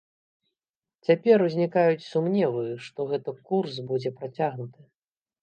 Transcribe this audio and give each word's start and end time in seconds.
Цяпер 1.09 1.37
узнікаюць 1.47 2.07
сумневы, 2.07 2.65
што 2.87 3.07
гэты 3.13 3.31
курс 3.53 3.79
будзе 3.93 4.15
працягнуты. 4.19 4.81